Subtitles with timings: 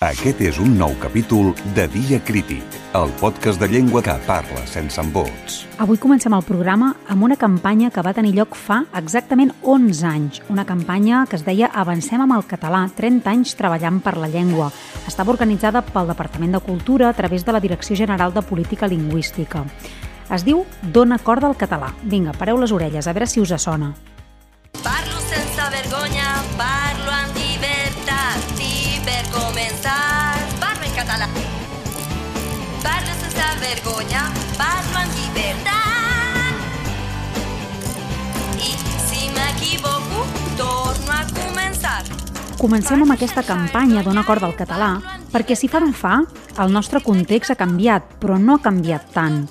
[0.00, 4.96] Aquest és un nou capítol de Dia Crític, el podcast de llengua que parla sense
[5.02, 5.58] embots.
[5.76, 10.40] Avui comencem el programa amb una campanya que va tenir lloc fa exactament 11 anys.
[10.48, 14.72] Una campanya que es deia Avancem amb el català, 30 anys treballant per la llengua.
[15.04, 19.66] Estava organitzada pel Departament de Cultura a través de la Direcció General de Política Lingüística.
[20.32, 21.92] Es diu Dona corda al català.
[22.08, 23.92] Vinga, pareu les orelles, a veure si us sona.
[33.70, 34.26] Vergonya,
[34.58, 36.54] parlo amb llibertat.
[38.58, 38.70] I
[39.06, 40.26] si m'equivoco,
[40.58, 42.02] torno a començar.
[42.58, 44.90] Comencem amb aquesta campanya Dona corda al català
[45.30, 46.18] perquè si fa no fa,
[46.58, 49.44] el nostre context ha canviat, però no ha canviat tant.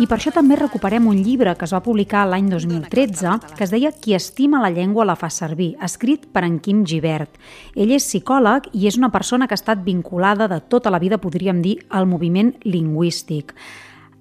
[0.00, 3.70] I per això també recuperem un llibre que es va publicar l'any 2013 que es
[3.74, 7.36] deia Qui estima la llengua la fa servir, escrit per en Quim Givert.
[7.76, 11.20] Ell és psicòleg i és una persona que ha estat vinculada de tota la vida,
[11.20, 13.52] podríem dir, al moviment lingüístic.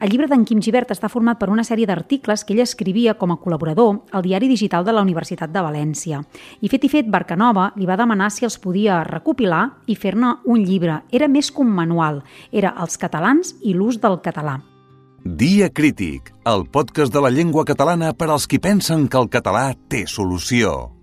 [0.00, 3.30] El llibre d'en Quim Givert està format per una sèrie d'articles que ell escrivia com
[3.30, 6.22] a col·laborador al diari digital de la Universitat de València.
[6.60, 10.64] I fet i fet, Barcanova li va demanar si els podia recopilar i fer-ne un
[10.64, 11.02] llibre.
[11.12, 14.58] Era més que un manual, era els catalans i l'ús del català.
[15.22, 19.74] Dia Crític, el podcast de la llengua catalana per als qui pensen que el català
[19.92, 20.94] té solució.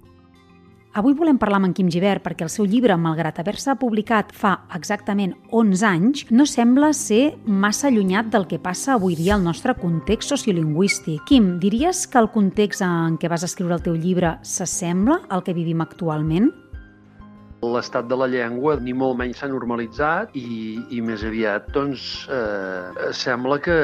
[0.98, 4.56] Avui volem parlar amb en Quim Givert perquè el seu llibre, malgrat haver-se publicat fa
[4.74, 9.78] exactament 11 anys, no sembla ser massa allunyat del que passa avui dia al nostre
[9.78, 11.22] context sociolingüístic.
[11.30, 15.54] Quim, diries que el context en què vas escriure el teu llibre s'assembla al que
[15.54, 16.50] vivim actualment?
[17.66, 23.10] L'estat de la llengua ni molt menys s'ha normalitzat i, i més aviat doncs, eh,
[23.18, 23.78] sembla que,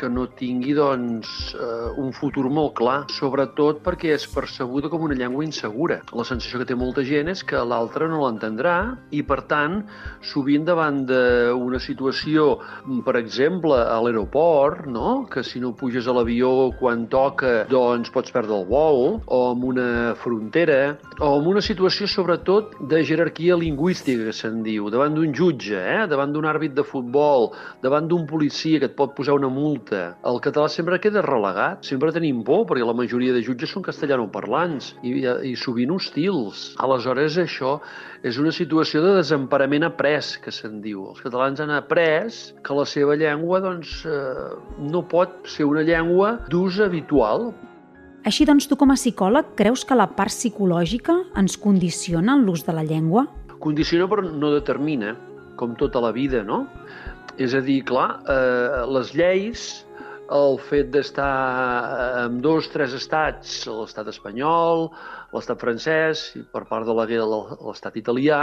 [0.00, 5.16] que no tingui doncs, eh, un futur molt clar, sobretot perquè és percebuda com una
[5.18, 6.00] llengua insegura.
[6.16, 8.76] La sensació que té molta gent és que l'altre no l'entendrà
[9.12, 9.82] i, per tant,
[10.32, 12.46] sovint davant d'una situació,
[13.04, 15.26] per exemple, a l'aeroport, no?
[15.30, 19.66] que si no puges a l'avió quan toca doncs pots perdre el vol, o en
[19.72, 19.88] una
[20.22, 25.76] frontera, o en una situació sobretot de jerarquia lingüística, que se'n diu, davant d'un jutge,
[25.76, 26.06] eh?
[26.08, 27.50] davant d'un àrbit de futbol,
[27.84, 31.84] davant d'un policia que et pot posar una multa, el català sempre queda relegat.
[31.88, 35.14] Sempre tenim por, perquè la majoria de jutges són castellanoparlants i,
[35.50, 36.70] i sovint hostils.
[36.82, 37.78] Aleshores, això
[38.26, 41.06] és una situació de desemparament après, que se'n diu.
[41.12, 42.30] Els catalans han après
[42.66, 44.50] que la seva llengua doncs, eh,
[44.90, 47.50] no pot ser una llengua d'ús habitual.
[48.28, 52.66] Així doncs, tu com a psicòleg creus que la part psicològica ens condiciona en l'ús
[52.66, 53.24] de la llengua?
[53.60, 55.14] Condiciona però no determina,
[55.56, 56.66] com tota la vida, no?
[57.40, 59.68] És a dir, clar, eh, les lleis,
[60.30, 61.30] el fet d'estar
[62.24, 64.86] en dos, tres estats, l'estat espanyol,
[65.34, 68.42] l'estat francès i per part de la l'estat italià,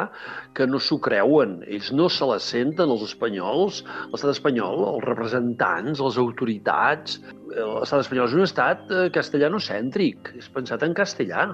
[0.57, 1.61] que no s'ho creuen.
[1.67, 3.83] Ells no se la senten, els espanyols.
[4.11, 7.21] L'estat espanyol, els representants, les autoritats...
[7.47, 11.47] L'estat espanyol és un estat eh, castellanocèntric, és pensat en castellà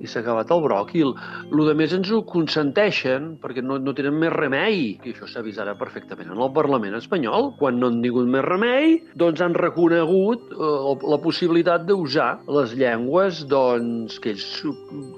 [0.00, 1.12] i s'ha acabat el bròquil.
[1.54, 4.96] Lo de més ens ho consenteixen perquè no, no tenen més remei.
[5.04, 7.52] I això s'ha vist ara perfectament en el Parlament espanyol.
[7.60, 13.44] Quan no han tingut més remei, doncs han reconegut eh, la possibilitat d'usar les llengües
[13.50, 14.48] doncs, que ells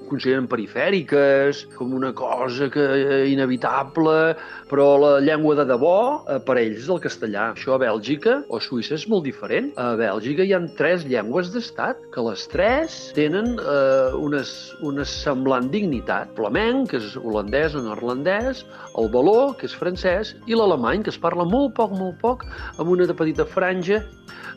[0.07, 4.35] consideren perifèriques, com una cosa que eh, inevitable,
[4.71, 7.51] però la llengua de debò eh, per ells és el castellà.
[7.55, 9.73] Això a Bèlgica o Suïssa és molt diferent.
[9.79, 14.55] A Bèlgica hi han tres llengües d'estat, que les tres tenen eh, unes
[14.85, 16.33] una semblant dignitat.
[16.37, 18.63] Flamenc, que és holandès o neerlandès,
[18.97, 22.45] el való, que és francès, i l'alemany, que es parla molt poc, molt poc,
[22.77, 24.03] amb una petita franja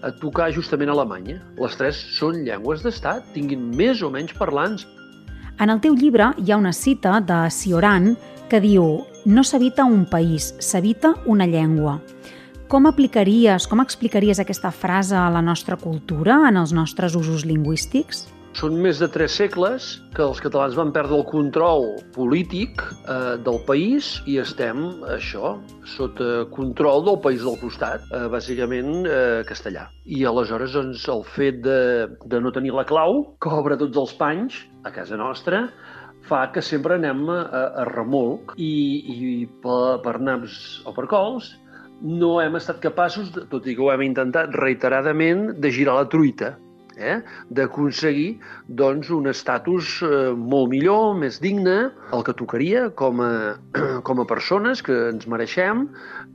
[0.03, 1.39] a tocar justament a Alemanya.
[1.61, 4.87] Les tres són llengües d'estat, tinguin més o menys parlants.
[5.61, 8.15] En el teu llibre hi ha una cita de Cioran
[8.49, 12.01] que diu «No s'habita un país, s'habita una llengua».
[12.71, 18.29] Com aplicaries, com explicaries aquesta frase a la nostra cultura, en els nostres usos lingüístics?
[18.59, 19.85] Són més de tres segles
[20.17, 21.85] que els catalans van perdre el control
[22.17, 24.81] polític eh, del país i estem,
[25.15, 25.53] això,
[25.93, 29.87] sota control del país del costat, eh, bàsicament eh, castellà.
[30.03, 31.79] I aleshores doncs, el fet de,
[32.27, 35.69] de no tenir la clau, que obre tots els panys a casa nostra,
[36.27, 38.73] fa que sempre anem a, a remolc i,
[39.15, 39.29] i
[39.63, 41.53] per, per naps o per cols
[42.03, 46.57] no hem estat capaços, tot i que ho hem intentat reiteradament, de girar la truita
[46.97, 47.21] eh?
[47.51, 53.33] d'aconseguir doncs, un estatus eh, molt millor, més digne, el que tocaria com a,
[54.07, 55.87] com a persones que ens mereixem,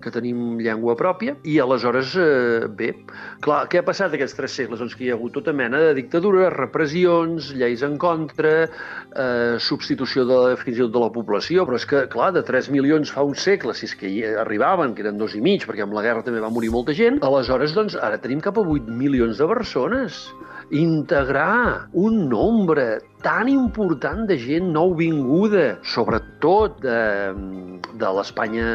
[0.03, 2.91] que tenim llengua pròpia, i aleshores, eh, bé,
[3.45, 4.81] clar, què ha passat aquests tres segles?
[4.81, 10.25] Doncs que hi ha hagut tota mena de dictadures, repressions, lleis en contra, eh, substitució
[10.29, 13.23] de, fins i tot de la població, però és que, clar, de 3 milions fa
[13.25, 16.03] un segle, si és que hi arribaven, que eren dos i mig, perquè amb la
[16.05, 19.47] guerra també va morir molta gent, aleshores, doncs, ara tenim cap a 8 milions de
[19.49, 20.25] persones
[20.71, 27.33] integrar un nombre tan important de gent nouvinguda, sobretot de,
[27.97, 28.69] de l'Espanya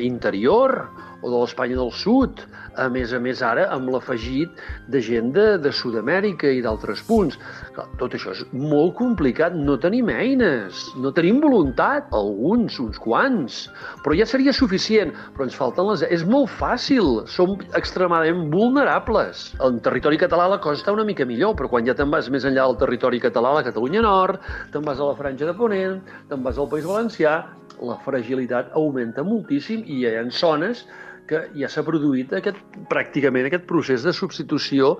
[0.00, 0.78] interior
[1.22, 2.40] o de l'Espanya del sud,
[2.80, 7.36] a més a més ara amb l'afegit de gent de, de Sud-amèrica i d'altres punts.
[7.76, 13.66] Clar, tot això és molt complicat, no tenim eines, no tenim voluntat, alguns, uns quants,
[14.02, 16.04] però ja seria suficient, però ens falten les...
[16.12, 19.50] És molt fàcil, som extremadament vulnerables.
[19.62, 22.48] En territori català la cosa està una mica millor, però quan ja te'n vas més
[22.48, 24.40] enllà del territori català, la Catalunya Nord,
[24.72, 27.38] te'n vas a la Franja de Ponent, te'n vas al País Valencià,
[27.82, 30.84] la fragilitat augmenta moltíssim i hi ha zones
[31.28, 32.58] que ja s'ha produït aquest,
[32.90, 34.96] pràcticament aquest procés de substitució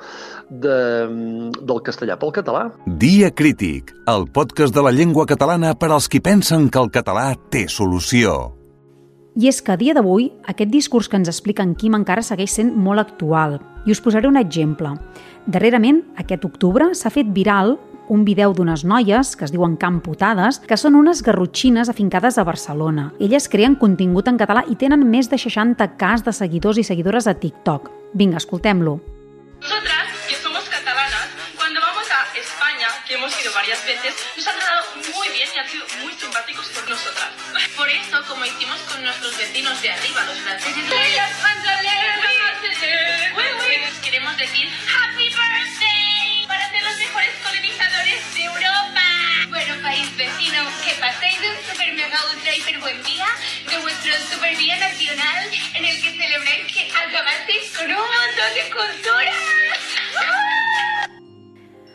[0.49, 0.79] de,
[1.59, 2.65] del castellà pel català.
[2.87, 7.33] Dia Crític, el podcast de la llengua catalana per als qui pensen que el català
[7.51, 8.55] té solució.
[9.33, 12.53] I és que a dia d'avui aquest discurs que ens explica en Quim encara segueix
[12.53, 13.57] sent molt actual.
[13.87, 14.93] I us posaré un exemple.
[15.49, 17.79] Darrerament, aquest octubre, s'ha fet viral
[18.13, 23.09] un vídeo d'unes noies, que es diuen Camputades, que són unes garrotxines afincades a Barcelona.
[23.17, 27.27] Elles creen contingut en català i tenen més de 60 cas de seguidors i seguidores
[27.27, 27.89] a TikTok.
[28.13, 28.99] Vinga, escoltem-lo.
[29.63, 34.61] Nosotras, que somos catalanas, cuando vamos a España, que hemos ido varias veces, nos han
[34.61, 34.83] tratado
[35.17, 37.33] muy bien y han sido muy simpáticos por nosotras.
[37.77, 41.33] Por eso, como hicimos con nuestros vecinos de arriba, los franceses, les
[57.83, 59.33] con un montón de cultura.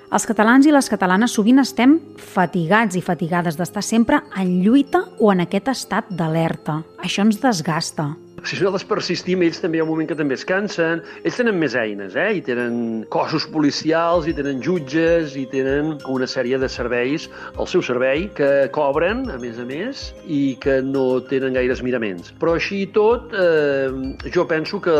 [0.08, 5.32] Els catalans i les catalanes sovint estem fatigats i fatigades d'estar sempre en lluita o
[5.34, 6.82] en aquest estat d'alerta.
[7.04, 8.14] Això ens desgasta.
[8.46, 11.02] Si nosaltres persistim, ells també hi ha un moment que també es cansen.
[11.26, 12.28] Ells tenen més eines, eh?
[12.38, 17.26] I tenen cossos policials, i tenen jutges, i tenen una sèrie de serveis
[17.58, 22.30] al seu servei que cobren, a més a més, i que no tenen gaires miraments.
[22.38, 23.90] Però així i tot, eh,
[24.30, 24.98] jo penso que,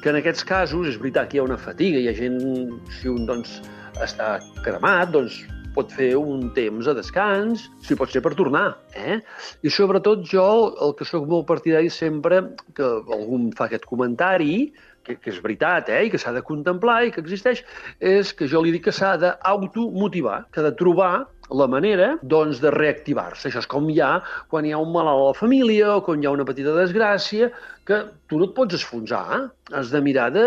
[0.00, 2.40] que en aquests casos, és veritat que hi ha una fatiga, hi ha gent,
[2.98, 3.60] si un doncs,
[4.00, 5.42] està cremat, doncs
[5.74, 8.66] pot fer un temps de descans, si pot ser per tornar.
[8.96, 9.20] Eh?
[9.62, 10.46] I sobretot jo,
[10.82, 12.42] el que sóc molt partidari sempre,
[12.76, 14.70] que algú em fa aquest comentari,
[15.06, 17.62] que, que és veritat eh, i que s'ha de contemplar i que existeix,
[18.00, 21.14] és que jo li dic que s'ha d'automotivar, que ha de trobar
[21.50, 23.48] la manera doncs, de reactivar-se.
[23.48, 24.12] Això és com hi ha
[24.50, 27.50] quan hi ha un malalt a la família o quan hi ha una petita desgràcia,
[27.88, 29.42] que tu no et pots esfonsar, eh?
[29.74, 30.46] has de mirar de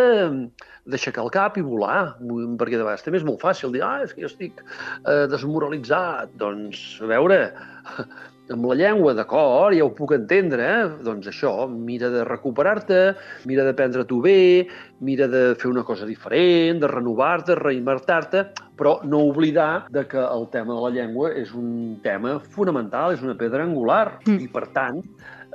[0.83, 2.17] d'aixecar el cap i volar,
[2.59, 6.33] perquè de vegades també és molt fàcil dir, ah, és que jo estic eh, desmoralitzat.
[6.41, 7.37] Doncs, a veure,
[8.55, 10.87] amb la llengua, d'acord, ja ho puc entendre, eh?
[11.05, 13.01] doncs això, mira de recuperar-te,
[13.49, 14.67] mira de prendre-t'ho bé,
[15.03, 18.45] mira de fer una cosa diferent, de renovar-te, reinventar-te,
[18.79, 23.23] però no oblidar de que el tema de la llengua és un tema fonamental, és
[23.25, 24.39] una pedra angular, mm.
[24.41, 25.03] i per tant,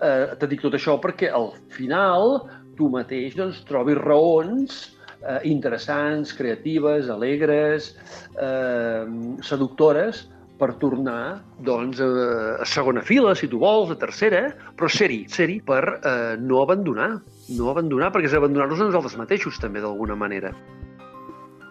[0.03, 2.41] eh, te dic tot això perquè al final
[2.79, 4.81] tu mateix doncs, trobis raons
[5.23, 7.95] eh, interessants, creatives, alegres,
[8.39, 9.05] eh,
[9.43, 10.27] seductores,
[10.59, 15.83] per tornar doncs, a, segona fila, si tu vols, a tercera, però ser-hi, ser-hi per
[15.99, 17.13] eh, no abandonar,
[17.55, 20.53] no abandonar, perquè és abandonar-nos a nosaltres mateixos, també, d'alguna manera.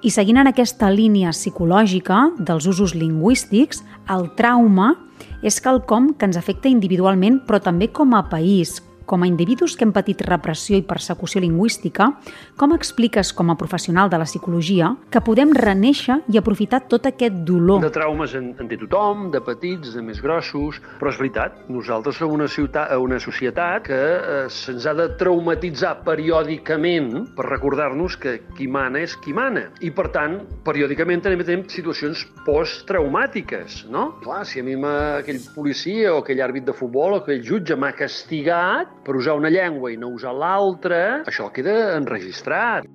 [0.06, 3.82] I seguint en aquesta línia psicològica dels usos lingüístics,
[4.14, 4.94] el trauma
[5.42, 9.88] és quelcom que ens afecta individualment, però també com a país, com a individus que
[9.88, 12.12] hem patit repressió i persecució lingüística,
[12.60, 17.40] com expliques com a professional de la psicologia que podem reneixer i aprofitar tot aquest
[17.48, 17.82] dolor?
[17.82, 22.20] De traumes en, en té tothom, de petits, de més grossos, però és veritat, nosaltres
[22.20, 28.38] som una, ciutat, una societat que eh, se'ns ha de traumatitzar periòdicament per recordar-nos que
[28.58, 29.68] qui mana és qui mana.
[29.80, 34.10] I, per tant, periòdicament també tenim situacions posttraumàtiques, no?
[34.24, 37.94] Clar, si a mi aquell policia o aquell àrbit de futbol o aquell jutge m'ha
[37.96, 42.86] castigat, per usar una llengua i no usar l'altra, això queda enregistrat.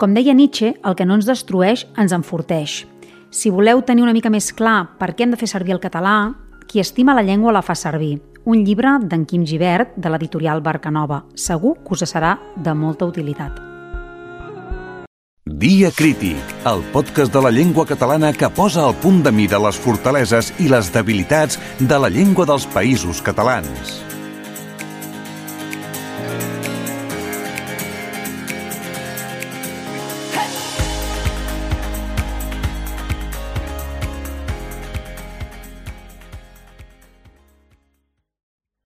[0.00, 2.80] Com deia Nietzsche, el que no ens destrueix ens enforteix.
[3.28, 6.32] Si voleu tenir una mica més clar per què hem de fer servir el català,
[6.64, 8.16] qui estima la llengua la fa servir.
[8.48, 11.24] Un llibre d'en Quim Givert, de l'editorial Barcanova.
[11.34, 13.60] Segur que us serà de molta utilitat.
[15.48, 19.76] Dia Crític, el podcast de la llengua catalana que posa al punt de mira les
[19.76, 24.07] fortaleses i les debilitats de la llengua dels països catalans.